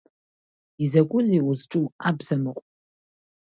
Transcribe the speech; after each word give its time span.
Закәызеи 0.91 1.41
узҽу, 1.49 1.85
абзамыҟә? 2.09 2.61